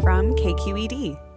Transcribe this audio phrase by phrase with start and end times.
[0.00, 1.29] from KQED.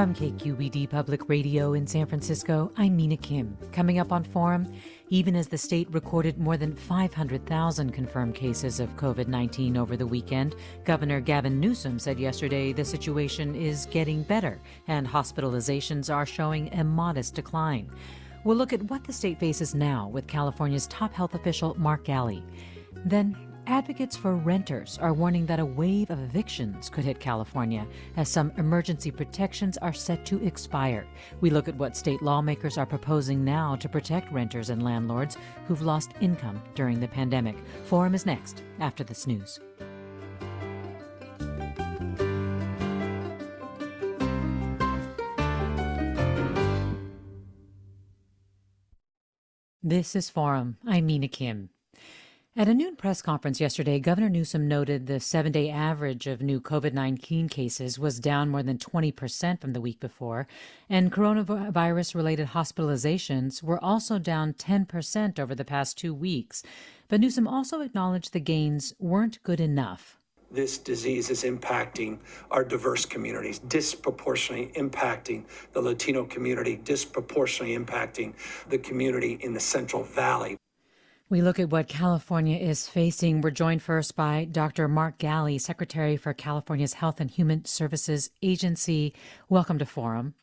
[0.00, 3.54] From KQED Public Radio in San Francisco, I'm Mina Kim.
[3.70, 4.72] Coming up on Forum,
[5.10, 10.06] even as the state recorded more than 500,000 confirmed cases of COVID 19 over the
[10.06, 14.58] weekend, Governor Gavin Newsom said yesterday the situation is getting better
[14.88, 17.90] and hospitalizations are showing a modest decline.
[18.42, 22.42] We'll look at what the state faces now with California's top health official, Mark Ghaly.
[23.04, 23.36] Then,
[23.70, 28.50] Advocates for renters are warning that a wave of evictions could hit California as some
[28.58, 31.06] emergency protections are set to expire.
[31.40, 35.36] We look at what state lawmakers are proposing now to protect renters and landlords
[35.68, 37.56] who've lost income during the pandemic.
[37.84, 39.60] Forum is next after this news.
[49.80, 50.76] This is Forum.
[50.84, 51.70] I'm Mina Kim.
[52.56, 56.60] At a noon press conference yesterday, Governor Newsom noted the seven day average of new
[56.60, 60.48] COVID 19 cases was down more than 20% from the week before,
[60.88, 66.64] and coronavirus related hospitalizations were also down 10% over the past two weeks.
[67.06, 70.18] But Newsom also acknowledged the gains weren't good enough.
[70.50, 72.18] This disease is impacting
[72.50, 78.34] our diverse communities, disproportionately impacting the Latino community, disproportionately impacting
[78.68, 80.58] the community in the Central Valley.
[81.30, 83.40] We look at what California is facing.
[83.40, 84.88] We're joined first by Dr.
[84.88, 89.14] Mark Ghaly, Secretary for California's Health and Human Services Agency.
[89.48, 90.34] Welcome to Forum.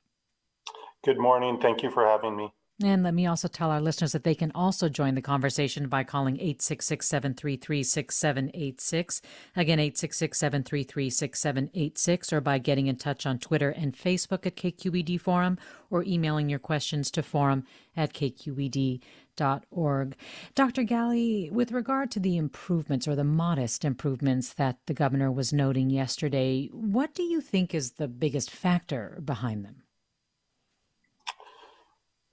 [1.04, 1.60] Good morning.
[1.62, 2.54] Thank you for having me.
[2.82, 6.04] And let me also tell our listeners that they can also join the conversation by
[6.06, 9.22] calling 866 733 6786.
[9.58, 15.20] Again, 866 733 6786, or by getting in touch on Twitter and Facebook at KQED
[15.20, 15.58] Forum,
[15.90, 17.66] or emailing your questions to forum
[17.98, 19.02] at kqed.org.
[19.38, 20.84] Dr.
[20.84, 25.90] Ghaly, with regard to the improvements or the modest improvements that the governor was noting
[25.90, 29.84] yesterday, what do you think is the biggest factor behind them?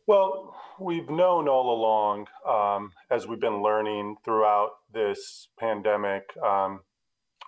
[0.07, 6.81] Well, we've known all along, um, as we've been learning throughout this pandemic, um,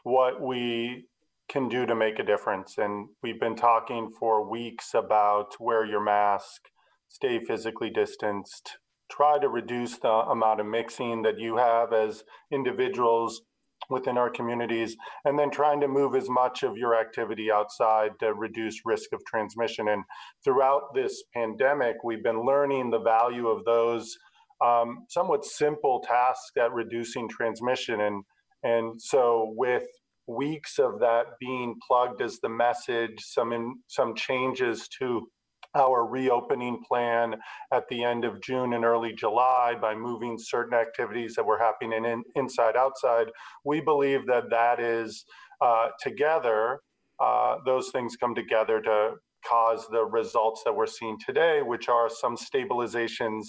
[0.04, 1.06] what we
[1.48, 2.78] can do to make a difference.
[2.78, 6.62] And we've been talking for weeks about wear your mask,
[7.08, 8.78] stay physically distanced,
[9.10, 13.42] try to reduce the amount of mixing that you have as individuals
[13.88, 18.34] within our communities, and then trying to move as much of your activity outside to
[18.34, 19.88] reduce risk of transmission.
[19.88, 20.02] And
[20.42, 24.16] throughout this pandemic, we've been learning the value of those
[24.64, 28.00] um, somewhat simple tasks at reducing transmission.
[28.00, 28.24] And
[28.62, 29.86] and so with
[30.26, 35.28] weeks of that being plugged as the message, some in, some changes to
[35.76, 37.36] our reopening plan
[37.72, 42.04] at the end of June and early July by moving certain activities that were happening
[42.04, 43.28] in, inside outside.
[43.64, 45.24] We believe that that is
[45.60, 46.80] uh, together,
[47.20, 49.14] uh, those things come together to
[49.48, 53.44] cause the results that we're seeing today, which are some stabilizations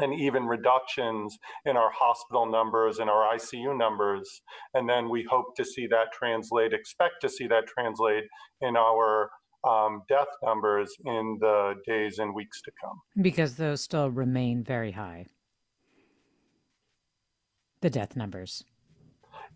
[0.00, 4.28] and even reductions in our hospital numbers and our ICU numbers.
[4.74, 8.24] And then we hope to see that translate, expect to see that translate
[8.60, 9.30] in our
[9.68, 13.00] um, death numbers in the days and weeks to come.
[13.20, 15.26] Because those still remain very high.
[17.80, 18.64] The death numbers.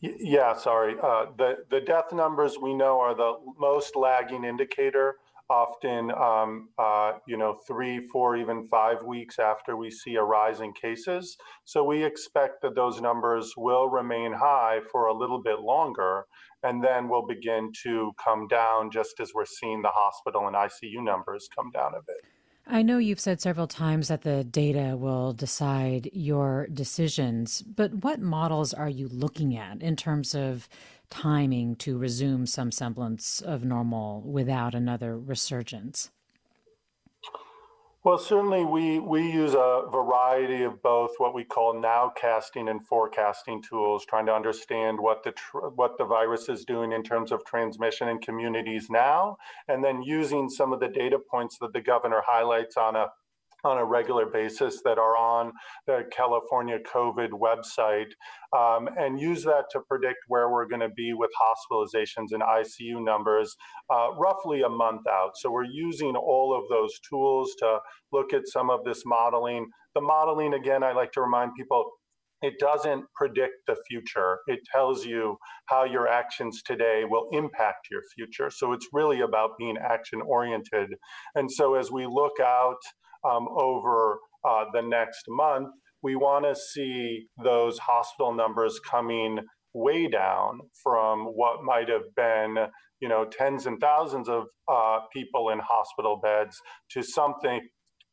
[0.02, 0.96] Y- yeah, sorry.
[1.02, 5.16] Uh, the the death numbers we know are the most lagging indicator.
[5.50, 10.60] Often, um, uh, you know, three, four, even five weeks after we see a rise
[10.60, 11.38] in cases.
[11.64, 16.26] So we expect that those numbers will remain high for a little bit longer
[16.62, 21.02] and then we'll begin to come down just as we're seeing the hospital and ICU
[21.02, 22.37] numbers come down a bit.
[22.70, 28.20] I know you've said several times that the data will decide your decisions, but what
[28.20, 30.68] models are you looking at in terms of
[31.08, 36.10] timing to resume some semblance of normal without another resurgence?
[38.04, 43.60] Well, certainly we, we use a variety of both what we call nowcasting and forecasting
[43.60, 45.34] tools, trying to understand what the
[45.74, 49.36] what the virus is doing in terms of transmission in communities now,
[49.66, 53.08] and then using some of the data points that the governor highlights on a
[53.64, 55.52] on a regular basis that are on
[55.86, 58.10] the California COVID website
[58.56, 63.02] um, and use that to predict where we're going to be with hospitalizations and ICU
[63.04, 63.54] numbers
[63.92, 65.32] uh, roughly a month out.
[65.36, 67.78] So we're using all of those tools to
[68.12, 69.66] look at some of this modeling.
[69.94, 71.90] The modeling, again, I like to remind people,
[72.40, 74.38] it doesn't predict the future.
[74.46, 78.48] It tells you how your actions today will impact your future.
[78.50, 80.90] So it's really about being action oriented.
[81.34, 82.78] And so as we look out
[83.24, 84.18] um, over
[84.48, 85.68] uh, the next month,
[86.02, 89.40] we want to see those hospital numbers coming
[89.74, 92.56] way down from what might have been
[93.00, 96.56] you know tens and thousands of uh, people in hospital beds
[96.90, 97.60] to something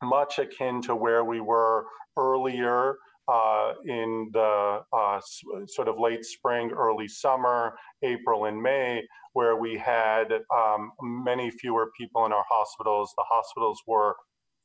[0.02, 1.86] much akin to where we were
[2.18, 2.96] earlier
[3.28, 5.20] uh, in the uh,
[5.66, 11.90] sort of late spring, early summer, April and May, where we had um, many fewer
[11.98, 13.12] people in our hospitals.
[13.16, 14.14] The hospitals were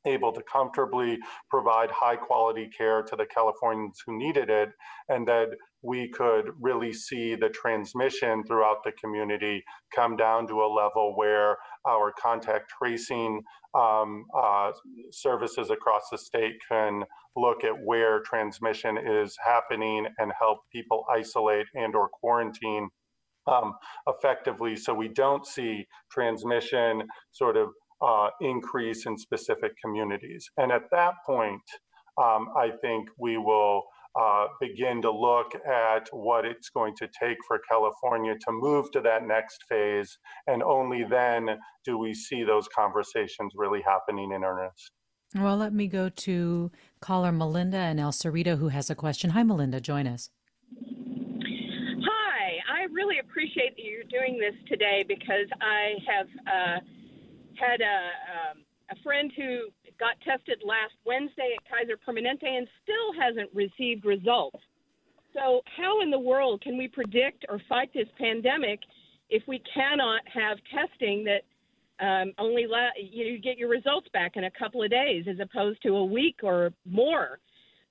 [0.06, 1.18] able to comfortably
[1.50, 4.70] provide high quality care to the Californians who needed it,
[5.08, 5.48] and that
[5.82, 9.62] we could really see the transmission throughout the community
[9.94, 11.56] come down to a level where
[11.88, 13.42] our contact tracing
[13.74, 14.70] um, uh,
[15.10, 17.02] services across the state can
[17.36, 22.88] look at where transmission is happening and help people isolate and or quarantine
[23.46, 23.72] um,
[24.06, 24.76] effectively.
[24.76, 27.02] So we don't see transmission
[27.32, 27.70] sort of
[28.02, 30.48] uh, increase in specific communities.
[30.56, 31.62] And at that point,
[32.20, 33.82] um, I think we will
[34.20, 39.00] uh, begin to look at what it's going to take for California to move to
[39.00, 40.18] that next phase.
[40.46, 41.48] And only then
[41.84, 44.90] do we see those conversations really happening in earnest.
[45.34, 46.70] Well, let me go to
[47.00, 49.30] caller Melinda and El Cerrito, who has a question.
[49.30, 50.28] Hi, Melinda, join us.
[52.04, 56.26] Hi, I really appreciate that you're doing this today because I have.
[56.46, 56.80] Uh,
[57.58, 57.96] had a,
[58.50, 59.68] um, a friend who
[59.98, 64.58] got tested last Wednesday at Kaiser Permanente and still hasn't received results.
[65.34, 68.80] So, how in the world can we predict or fight this pandemic
[69.30, 71.42] if we cannot have testing that
[72.04, 75.80] um, only la- you get your results back in a couple of days as opposed
[75.82, 77.38] to a week or more?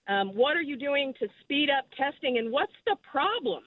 [0.08, 3.63] Um, what are you doing to speed up testing, and what's the problem?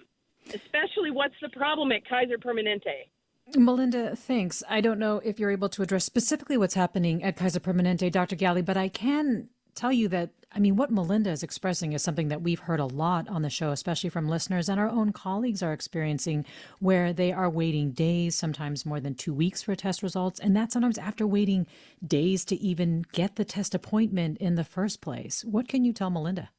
[0.49, 3.09] Especially, what's the problem at Kaiser Permanente?
[3.55, 4.63] Melinda, thanks.
[4.69, 8.37] I don't know if you're able to address specifically what's happening at Kaiser Permanente, Dr.
[8.37, 12.29] Ghaly, but I can tell you that, I mean, what Melinda is expressing is something
[12.29, 15.63] that we've heard a lot on the show, especially from listeners and our own colleagues
[15.63, 16.45] are experiencing,
[16.79, 20.41] where they are waiting days, sometimes more than two weeks for test results.
[20.41, 21.67] And that sometimes after waiting
[22.07, 25.45] days to even get the test appointment in the first place.
[25.45, 26.51] What can you tell Melinda?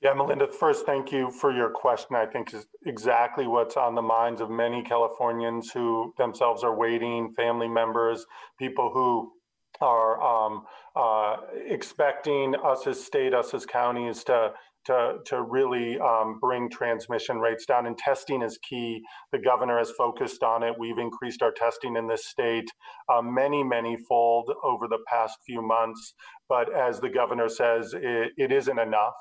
[0.00, 2.16] Yeah, Melinda, first, thank you for your question.
[2.16, 7.34] I think is exactly what's on the minds of many Californians who themselves are waiting,
[7.36, 8.24] family members,
[8.60, 9.32] people who
[9.80, 10.64] are um,
[10.96, 11.38] uh,
[11.68, 14.52] expecting us as state, us as counties to
[14.86, 17.86] to, to really um, bring transmission rates down.
[17.86, 19.02] And testing is key.
[19.32, 20.74] The governor has focused on it.
[20.78, 22.70] We've increased our testing in this state
[23.12, 26.14] uh, many, many fold over the past few months.
[26.48, 29.14] But as the governor says, it, it isn't enough.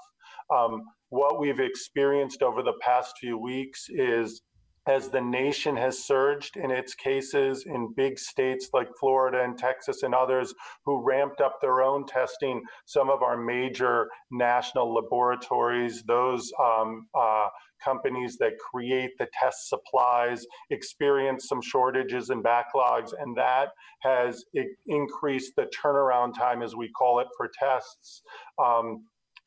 [0.56, 4.42] Um, what we've experienced over the past few weeks is
[4.88, 10.02] as the nation has surged in its cases in big states like Florida and Texas
[10.02, 10.54] and others
[10.84, 17.48] who ramped up their own testing, some of our major national laboratories, those um, uh,
[17.84, 23.70] companies that create the test supplies, experience some shortages and backlogs, and that
[24.02, 24.44] has
[24.88, 28.24] increased the turnaround time, as we call it, for tests.
[28.58, 29.04] Um,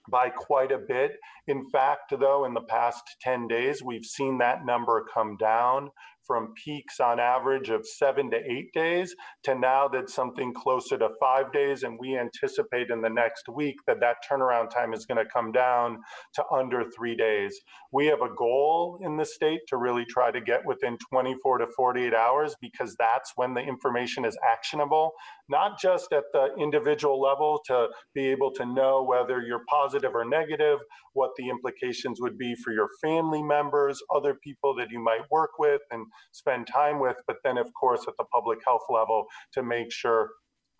[0.09, 1.19] by quite a bit.
[1.47, 5.91] In fact, though, in the past 10 days, we've seen that number come down
[6.27, 9.15] from peaks on average of seven to eight days
[9.45, 11.83] to now that's something closer to five days.
[11.83, 15.53] And we anticipate in the next week that that turnaround time is going to come
[15.53, 15.99] down
[16.35, 17.59] to under three days.
[17.93, 21.67] We have a goal in the state to really try to get within 24 to
[21.77, 25.13] 48 hours because that's when the information is actionable,
[25.49, 30.25] not just at the individual level to be able to know whether you're positive or
[30.25, 30.79] negative,
[31.15, 35.51] what the implications would be for your family members, other people that you might work
[35.59, 39.63] with, and spend time with, but then, of course, at the public health level to
[39.63, 40.31] make sure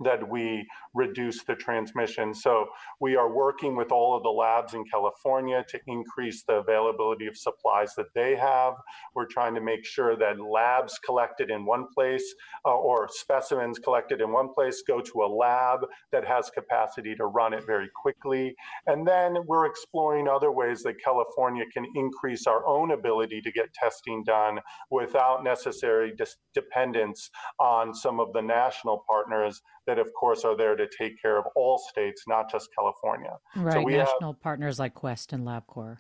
[0.05, 2.35] that we reduce the transmission.
[2.35, 2.67] So
[3.01, 7.37] we are working with all of the labs in California to increase the availability of
[7.37, 8.75] supplies that they have.
[9.15, 14.21] We're trying to make sure that labs collected in one place uh, or specimens collected
[14.21, 15.81] in one place go to a lab
[16.11, 18.55] that has capacity to run it very quickly.
[18.87, 23.73] And then we're exploring other ways that California can increase our own ability to get
[23.75, 26.15] testing done without necessary
[26.55, 31.39] dependence on some of the national partners that, of course, are there to take care
[31.39, 33.37] of all states, not just California.
[33.57, 35.99] Right, so national have, partners like Quest and LabCorp.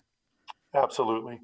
[0.75, 1.41] Absolutely.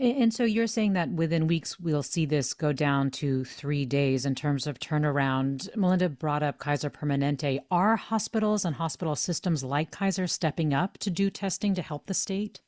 [0.00, 4.26] And so you're saying that within weeks we'll see this go down to three days
[4.26, 5.74] in terms of turnaround.
[5.76, 7.60] Melinda brought up Kaiser Permanente.
[7.70, 12.14] Are hospitals and hospital systems like Kaiser stepping up to do testing to help the
[12.14, 12.60] state?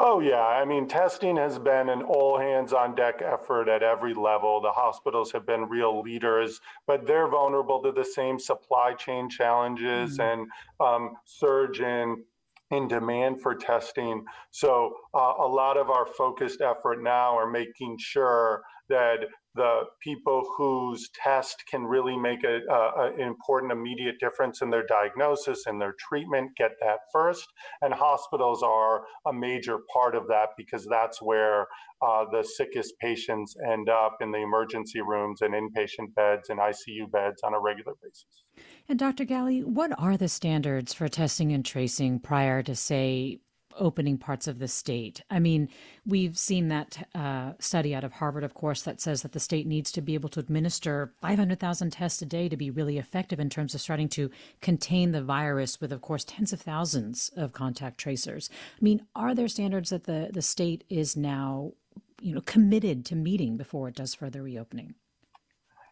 [0.00, 0.44] Oh, yeah.
[0.44, 4.60] I mean, testing has been an all hands on deck effort at every level.
[4.60, 10.18] The hospitals have been real leaders, but they're vulnerable to the same supply chain challenges
[10.18, 10.40] mm-hmm.
[10.40, 10.48] and
[10.80, 12.24] um, surge in
[12.70, 14.24] in demand for testing.
[14.50, 19.20] So uh, a lot of our focused effort now are making sure that
[19.58, 25.80] the people whose test can really make an important immediate difference in their diagnosis and
[25.80, 27.46] their treatment get that first.
[27.82, 31.66] And hospitals are a major part of that because that's where
[32.00, 37.10] uh, the sickest patients end up in the emergency rooms and inpatient beds and ICU
[37.10, 38.44] beds on a regular basis.
[38.88, 39.24] And Dr.
[39.24, 43.40] Ghaly, what are the standards for testing and tracing prior to, say,
[43.78, 45.22] opening parts of the state.
[45.30, 45.68] I mean,
[46.06, 49.66] we've seen that uh, study out of Harvard, of course, that says that the state
[49.66, 53.50] needs to be able to administer 500,000 tests a day to be really effective in
[53.50, 54.30] terms of starting to
[54.60, 58.50] contain the virus with, of course, tens of thousands of contact tracers.
[58.52, 61.72] I mean, are there standards that the, the state is now,
[62.20, 64.94] you know, committed to meeting before it does further reopening?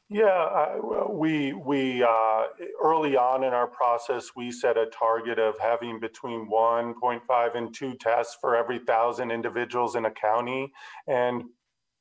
[0.09, 0.79] Yeah,
[1.11, 2.45] we we uh,
[2.81, 7.95] early on in our process we set a target of having between 1.5 and 2
[7.95, 10.73] tests for every thousand individuals in a county,
[11.09, 11.43] and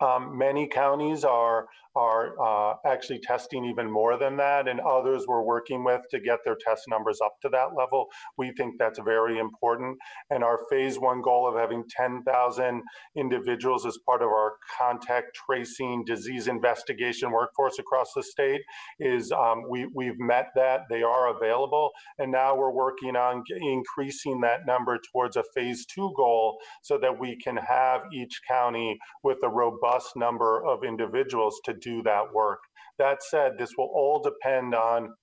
[0.01, 5.41] um, many counties are are uh, actually testing even more than that, and others we're
[5.41, 8.07] working with to get their test numbers up to that level.
[8.37, 9.97] We think that's very important.
[10.29, 12.81] And our phase one goal of having 10,000
[13.15, 18.61] individuals as part of our contact tracing disease investigation workforce across the state
[18.99, 20.81] is um, we, we've met that.
[20.89, 21.91] They are available.
[22.19, 27.19] And now we're working on increasing that number towards a phase two goal so that
[27.19, 32.59] we can have each county with a robust number of individuals to do that work.
[32.97, 35.13] That said, this will all depend on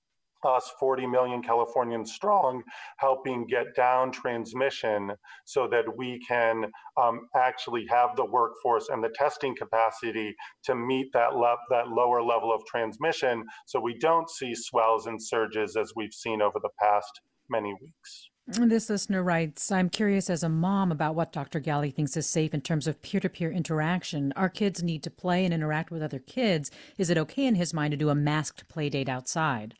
[0.44, 2.62] us 40 million Californians strong
[2.98, 5.12] helping get down transmission
[5.44, 6.64] so that we can
[7.00, 12.22] um, actually have the workforce and the testing capacity to meet that, le- that lower
[12.22, 16.70] level of transmission so we don't see swells and surges as we've seen over the
[16.80, 18.31] past many weeks.
[18.48, 21.60] This listener writes I'm curious as a mom about what Dr.
[21.60, 24.32] Ghaly thinks is safe in terms of peer to peer interaction.
[24.34, 26.70] Our kids need to play and interact with other kids.
[26.98, 29.74] Is it okay in his mind to do a masked play date outside?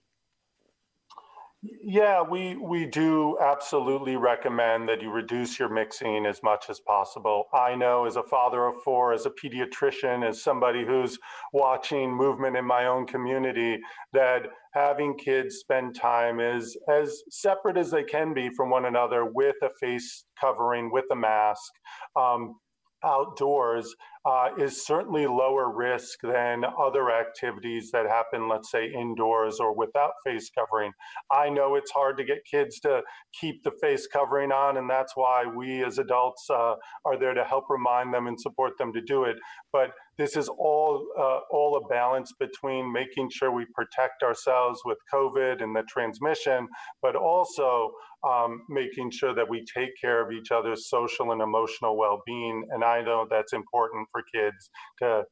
[1.63, 7.45] Yeah, we we do absolutely recommend that you reduce your mixing as much as possible.
[7.53, 11.19] I know as a father of four, as a pediatrician, as somebody who's
[11.53, 13.81] watching movement in my own community,
[14.13, 19.25] that having kids spend time is as separate as they can be from one another
[19.25, 21.73] with a face covering, with a mask.
[22.17, 22.57] Um,
[23.05, 29.75] outdoors uh, is certainly lower risk than other activities that happen, let's say, indoors or
[29.75, 30.93] without face covering.
[31.31, 33.03] I know it's hard to get kids to
[33.39, 36.75] keep the face covering on, and that's why we as adults uh,
[37.05, 39.37] are there to help remind them and support them to do it.
[39.73, 39.91] But
[40.23, 45.63] this is all uh, all a balance between making sure we protect ourselves with COVID
[45.63, 46.69] and the transmission,
[47.03, 47.91] but also
[48.25, 52.65] um, making sure that we take care of each other's social and emotional well-being.
[52.71, 55.25] And I know that's important for kids to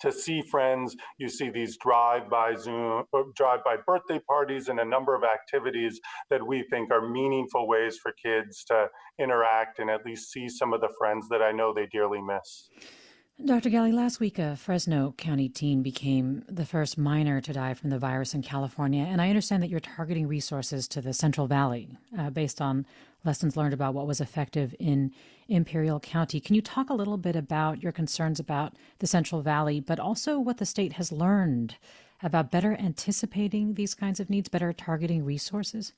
[0.00, 0.96] to see friends.
[1.18, 3.04] You see these drive-by Zoom,
[3.36, 8.14] drive-by birthday parties, and a number of activities that we think are meaningful ways for
[8.24, 8.86] kids to
[9.18, 12.70] interact and at least see some of the friends that I know they dearly miss.
[13.46, 13.70] Dr.
[13.70, 17.98] Ghaly, last week a Fresno County teen became the first minor to die from the
[17.98, 22.28] virus in California, and I understand that you're targeting resources to the Central Valley uh,
[22.28, 22.84] based on
[23.24, 25.10] lessons learned about what was effective in
[25.48, 26.38] Imperial County.
[26.38, 30.38] Can you talk a little bit about your concerns about the Central Valley, but also
[30.38, 31.76] what the state has learned
[32.22, 35.94] about better anticipating these kinds of needs, better targeting resources?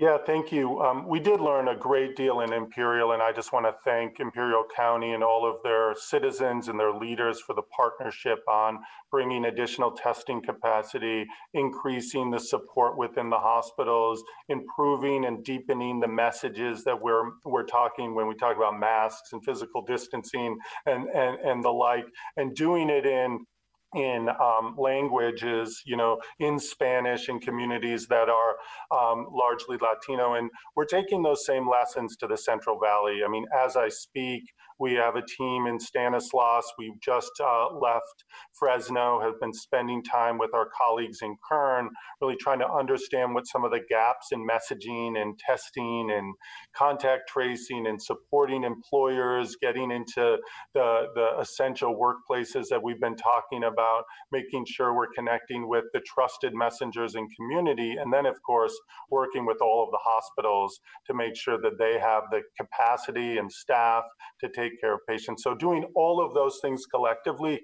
[0.00, 0.80] Yeah, thank you.
[0.80, 4.18] Um, we did learn a great deal in Imperial, and I just want to thank
[4.18, 8.78] Imperial County and all of their citizens and their leaders for the partnership on
[9.10, 16.82] bringing additional testing capacity, increasing the support within the hospitals, improving and deepening the messages
[16.84, 21.62] that we're we're talking when we talk about masks and physical distancing and and, and
[21.62, 22.06] the like,
[22.38, 23.44] and doing it in
[23.94, 28.56] in um, languages, you know, in Spanish in communities that are
[28.96, 30.34] um, largely Latino.
[30.34, 33.20] And we're taking those same lessons to the Central Valley.
[33.24, 34.44] I mean, as I speak,
[34.80, 36.64] We have a team in Stanislaus.
[36.78, 38.24] We've just uh, left
[38.58, 41.88] Fresno, have been spending time with our colleagues in Kern,
[42.20, 46.34] really trying to understand what some of the gaps in messaging and testing and
[46.76, 50.36] contact tracing and supporting employers, getting into
[50.74, 56.00] the, the essential workplaces that we've been talking about, making sure we're connecting with the
[56.00, 57.96] trusted messengers and community.
[57.98, 58.74] And then, of course,
[59.10, 63.50] working with all of the hospitals to make sure that they have the capacity and
[63.50, 64.04] staff
[64.40, 65.42] to take care of patients.
[65.42, 67.60] So, doing all of those things collectively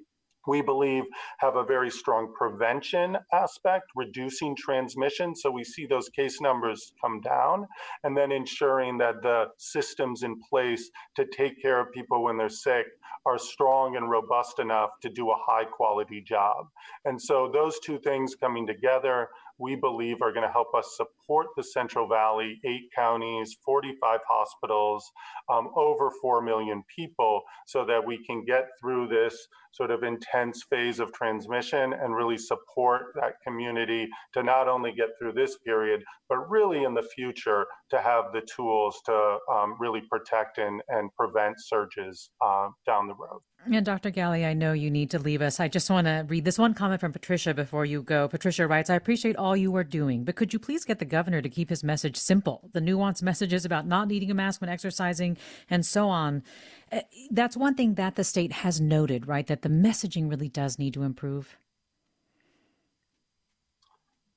[0.47, 1.05] we believe
[1.39, 5.35] have a very strong prevention aspect, reducing transmission.
[5.35, 7.67] So we see those case numbers come down,
[8.05, 12.49] and then ensuring that the systems in place to take care of people when they're
[12.49, 12.87] sick
[13.27, 16.67] are strong and robust enough to do a high quality job.
[17.05, 21.47] And so those two things coming together, we believe are going to help us support
[21.57, 25.11] the Central Valley, eight counties, 45 hospitals,
[25.51, 30.65] um, over 4 million people, so that we can get through this sort of intense
[30.71, 36.03] phase of transmission and really support that community to not only get through this period,
[36.29, 41.11] but really in the future to have the tools to um, really protect and, and
[41.15, 43.41] prevent surges uh, down the road.
[43.73, 44.12] And Dr.
[44.12, 45.58] Ghaly, I know you need to leave us.
[45.58, 48.28] I just want to read this one comment from Patricia before you go.
[48.28, 51.42] Patricia writes, I appreciate all you are doing, but could you please get the governor
[51.42, 52.70] to keep his message simple?
[52.73, 55.37] The nuanced messages about not needing a mask when exercising
[55.68, 56.44] and so on.
[56.92, 59.46] Eh, that's one thing that the state has noted, right?
[59.49, 61.56] That the messaging really does need to improve.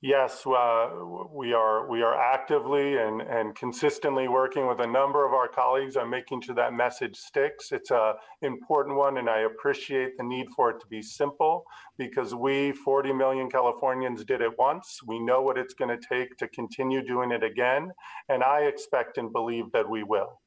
[0.02, 0.88] Yes, uh,
[1.30, 5.94] we are we are actively and, and consistently working with a number of our colleagues
[5.98, 7.70] on making sure that message sticks.
[7.70, 11.64] It's a important one, and I appreciate the need for it to be simple
[11.98, 15.00] because we 40 million Californians did it once.
[15.06, 17.90] We know what it's going to take to continue doing it again,
[18.30, 20.40] and I expect and believe that we will.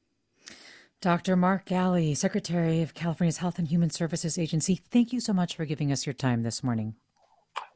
[1.00, 1.36] Dr.
[1.36, 5.64] Mark Ghaly, Secretary of California's Health and Human Services Agency, thank you so much for
[5.64, 6.96] giving us your time this morning.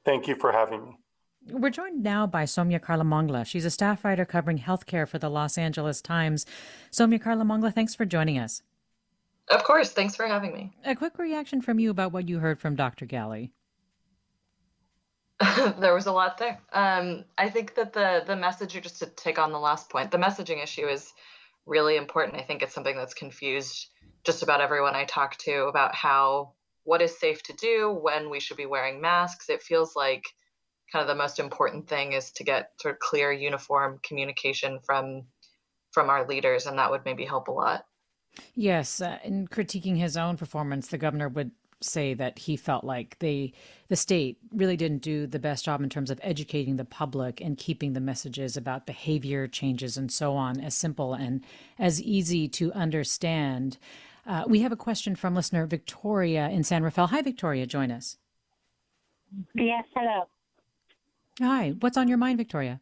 [0.05, 0.99] Thank you for having me.
[1.51, 3.47] We're joined now by Soumya Karlamangla.
[3.47, 6.45] She's a staff writer covering healthcare for the Los Angeles Times.
[6.91, 8.63] Soumya Karlamangla, thanks for joining us.
[9.49, 9.93] Of course.
[9.93, 10.73] Thanks for having me.
[10.85, 13.07] A quick reaction from you about what you heard from Dr.
[13.07, 13.51] Ghaly.
[15.79, 16.61] there was a lot there.
[16.73, 20.19] Um, I think that the the message, just to take on the last point, the
[20.19, 21.13] messaging issue is
[21.65, 22.37] really important.
[22.37, 23.89] I think it's something that's confused
[24.25, 26.53] just about everyone I talk to about how
[26.85, 29.49] what is safe to do when we should be wearing masks.
[29.49, 30.25] It feels like
[30.93, 35.25] kind of the most important thing is to get sort of clear uniform communication from
[35.91, 37.87] from our leaders and that would maybe help a lot.
[38.55, 43.17] Yes uh, in critiquing his own performance the governor would say that he felt like
[43.21, 43.53] they
[43.89, 47.57] the state really didn't do the best job in terms of educating the public and
[47.57, 51.45] keeping the messages about behavior changes and so on as simple and
[51.79, 53.79] as easy to understand.
[54.27, 57.07] Uh, we have a question from listener victoria in san rafael.
[57.09, 58.17] Hi victoria join us.
[59.55, 60.27] Yes hello
[61.41, 62.81] Hi, what's on your mind, Victoria?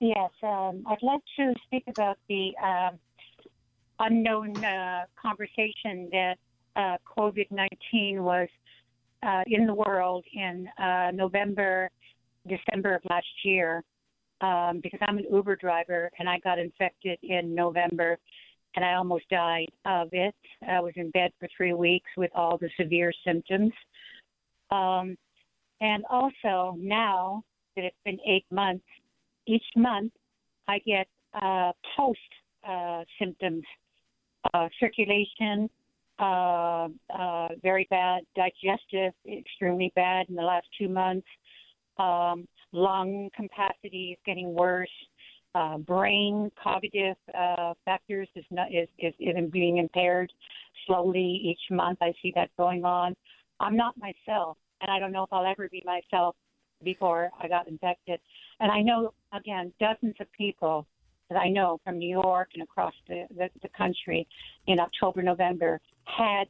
[0.00, 2.98] Yes, um, I'd like to speak about the um,
[3.98, 6.36] unknown uh, conversation that
[6.76, 8.48] uh, COVID 19 was
[9.22, 11.90] uh, in the world in uh, November,
[12.48, 13.84] December of last year.
[14.40, 18.18] Um, because I'm an Uber driver and I got infected in November
[18.74, 20.34] and I almost died of it.
[20.68, 23.72] I was in bed for three weeks with all the severe symptoms.
[24.72, 25.16] Um,
[25.82, 27.42] and also now
[27.74, 28.84] that it's been eight months,
[29.46, 30.12] each month
[30.68, 32.18] I get uh, post
[32.66, 33.64] uh, symptoms,
[34.54, 35.68] uh, circulation,
[36.20, 41.26] uh, uh, very bad, digestive, extremely bad in the last two months.
[41.98, 44.88] Um, lung capacity is getting worse.
[45.54, 50.32] Uh, brain cognitive uh, factors is, not, is, is, is being impaired
[50.86, 51.98] slowly each month.
[52.00, 53.16] I see that going on.
[53.58, 56.36] I'm not myself and I don't know if I'll ever be myself
[56.82, 58.20] before I got infected.
[58.60, 60.86] And I know, again, dozens of people
[61.30, 64.26] that I know from New York and across the, the, the country
[64.66, 66.48] in October, November had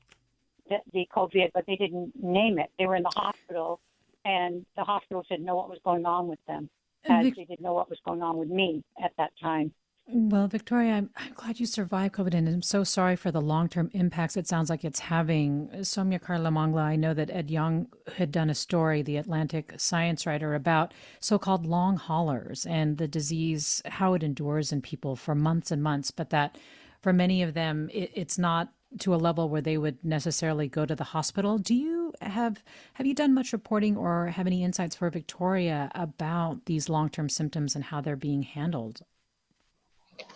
[0.69, 2.71] the, the COVID, but they didn't name it.
[2.79, 3.81] They were in the hospital,
[4.25, 6.71] and the hospital didn't know what was going on with them,
[7.05, 9.73] as they didn't know what was going on with me at that time.
[10.09, 13.69] Well, Victoria, I'm, I'm, glad you survived COVID, and I'm so sorry for the long
[13.69, 15.69] term impacts it sounds like it's having.
[15.81, 17.87] Soumya Karlamangla, I know that Ed Yong
[18.17, 23.09] had done a story, the Atlantic science writer, about so called long haulers and the
[23.09, 26.59] disease, how it endures in people for months and months, but that
[27.01, 30.85] for many of them, it, it's not to a level where they would necessarily go
[30.85, 31.59] to the hospital.
[31.59, 32.63] Do you have
[32.95, 37.29] have you done much reporting or have any insights for Victoria about these long term
[37.29, 39.03] symptoms and how they're being handled?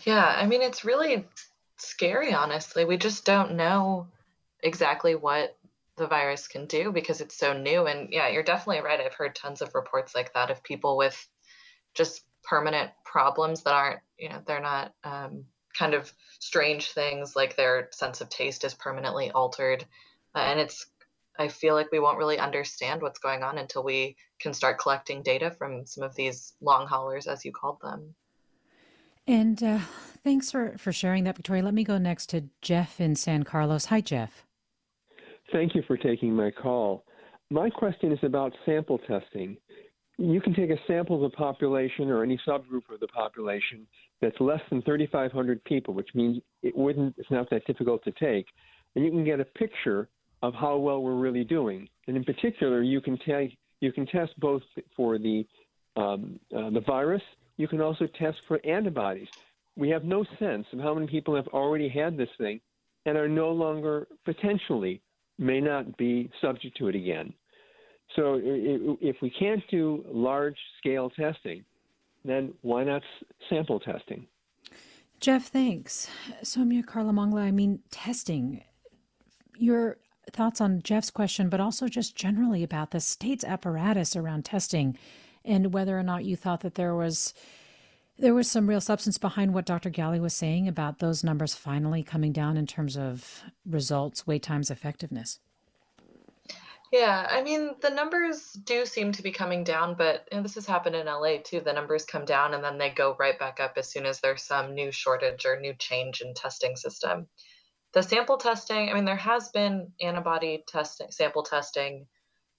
[0.05, 1.27] Yeah, I mean, it's really
[1.79, 2.85] scary, honestly.
[2.85, 4.09] We just don't know
[4.63, 5.57] exactly what
[5.97, 7.87] the virus can do because it's so new.
[7.87, 9.01] And yeah, you're definitely right.
[9.01, 11.27] I've heard tons of reports like that of people with
[11.95, 15.45] just permanent problems that aren't, you know, they're not um,
[15.77, 19.85] kind of strange things like their sense of taste is permanently altered.
[20.35, 20.87] Uh, and it's,
[21.39, 25.23] I feel like we won't really understand what's going on until we can start collecting
[25.23, 28.15] data from some of these long haulers, as you called them.
[29.27, 29.81] And uh,
[30.23, 31.63] thanks for, for sharing that, Victoria.
[31.63, 33.87] Let me go next to Jeff in San Carlos.
[33.87, 34.45] Hi, Jeff.
[35.53, 37.05] Thank you for taking my call.
[37.51, 39.57] My question is about sample testing.
[40.19, 43.87] You can take a sample of the population or any subgroup of the population
[44.21, 48.47] that's less than 3,500 people, which means it wouldn't, it's not that difficult to take,
[48.95, 50.09] and you can get a picture
[50.43, 51.89] of how well we're really doing.
[52.07, 54.63] And in particular, you can take you can test both
[54.97, 55.47] for the
[55.97, 57.23] um, uh, the virus.
[57.57, 59.29] You can also test for antibodies.
[59.77, 62.61] We have no sense of how many people have already had this thing
[63.05, 65.03] and are no longer potentially
[65.39, 67.33] may not be subject to it again.
[68.15, 71.65] So if we can't do large scale testing,
[72.25, 73.03] then why not
[73.49, 74.27] sample testing?
[75.21, 76.09] Jeff, thanks.
[76.43, 78.63] Soumya Karlamangla, I mean, testing.
[79.59, 79.99] Your
[80.33, 84.99] thoughts on Jeff's question, but also just generally about the state's apparatus around testing
[85.47, 87.33] and whether or not you thought that there was
[88.19, 89.91] there was some real substance behind what Dr.
[89.91, 94.71] Ghaly was saying about those numbers finally coming down in terms of results, wait times,
[94.71, 95.39] effectiveness.
[96.93, 100.95] Yeah, I mean, the numbers do seem to be coming down, but this has happened
[100.97, 101.61] in LA too.
[101.61, 104.43] The numbers come down and then they go right back up as soon as there's
[104.43, 107.27] some new shortage or new change in testing system.
[107.93, 112.07] The sample testing, I mean, there has been antibody testing, sample testing.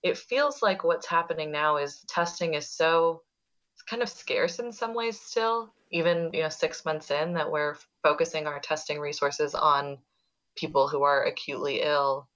[0.07, 3.23] It feels like what's happening now is testing is so
[3.89, 7.75] kind of scarce in some ways still, even, you know, six months in that we're
[8.03, 9.97] focusing our testing resources on
[10.55, 12.27] people who are acutely ill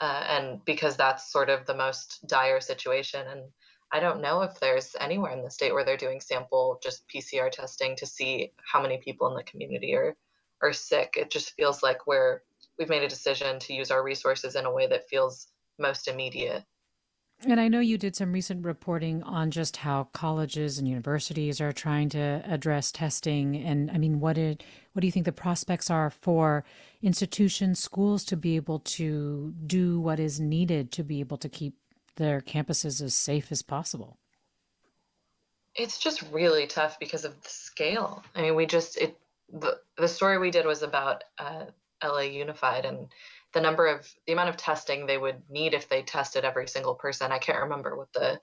[0.00, 3.26] uh, and because that's sort of the most dire situation.
[3.26, 3.42] And
[3.90, 7.50] I don't know if there's anywhere in the state where they're doing sample just PCR
[7.50, 10.16] testing to see how many people in the community are
[10.62, 11.14] are sick.
[11.16, 12.42] It just feels like we're
[12.78, 16.64] we've made a decision to use our resources in a way that feels most immediate.
[17.46, 21.72] And I know you did some recent reporting on just how colleges and universities are
[21.72, 23.56] trying to address testing.
[23.56, 26.64] And I mean, what did what do you think the prospects are for
[27.00, 31.74] institutions, schools to be able to do what is needed to be able to keep
[32.16, 34.18] their campuses as safe as possible?
[35.76, 38.24] It's just really tough because of the scale.
[38.34, 39.16] I mean, we just it
[39.52, 41.66] the the story we did was about uh,
[42.02, 43.06] LA Unified and
[43.52, 46.94] the number of the amount of testing they would need if they tested every single
[46.94, 47.32] person.
[47.32, 48.40] I can't remember what the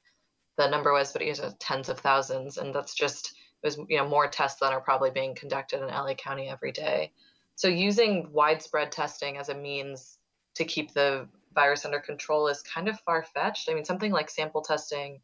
[0.57, 3.97] the number was, but it was tens of thousands, and that's just it was you
[3.97, 7.11] know more tests than are probably being conducted in LA County every day.
[7.55, 10.17] So using widespread testing as a means
[10.55, 13.69] to keep the virus under control is kind of far fetched.
[13.69, 15.19] I mean, something like sample testing,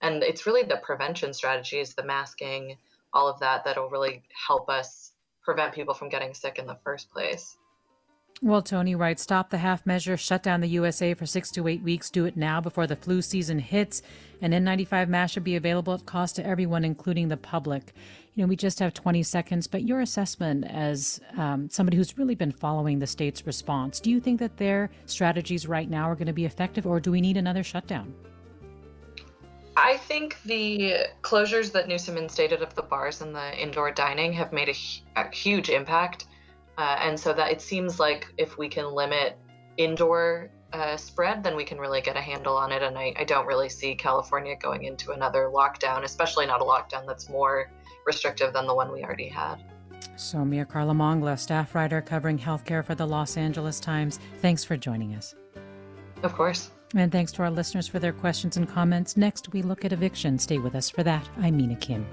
[0.00, 2.76] and it's really the prevention strategies, the masking,
[3.12, 7.10] all of that, that'll really help us prevent people from getting sick in the first
[7.10, 7.56] place.
[8.42, 11.82] Well, Tony writes Stop the half measure, shut down the USA for six to eight
[11.82, 12.10] weeks.
[12.10, 14.02] Do it now before the flu season hits.
[14.42, 17.94] An N95 mask should be available at cost to everyone, including the public.
[18.34, 22.34] You know, we just have 20 seconds, but your assessment as um, somebody who's really
[22.34, 26.26] been following the state's response, do you think that their strategies right now are going
[26.26, 28.12] to be effective, or do we need another shutdown?
[29.76, 34.52] I think the closures that Newsom instated of the bars and the indoor dining have
[34.52, 34.74] made a,
[35.20, 36.26] a huge impact.
[36.76, 39.38] Uh, and so that it seems like if we can limit
[39.76, 42.82] indoor uh, spread, then we can really get a handle on it.
[42.82, 47.06] And I, I, don't really see California going into another lockdown, especially not a lockdown
[47.06, 47.70] that's more
[48.06, 49.62] restrictive than the one we already had.
[50.16, 54.18] Soumya Karlamangla, staff writer covering healthcare for the Los Angeles Times.
[54.40, 55.34] Thanks for joining us.
[56.22, 56.70] Of course.
[56.94, 59.16] And thanks to our listeners for their questions and comments.
[59.16, 60.38] Next, we look at eviction.
[60.38, 61.28] Stay with us for that.
[61.38, 62.06] I'm Mina Kim.